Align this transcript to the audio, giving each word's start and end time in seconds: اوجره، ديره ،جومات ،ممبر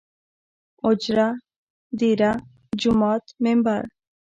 اوجره، 0.85 1.27
ديره 1.99 2.31
،جومات 2.81 3.23
،ممبر 3.43 3.83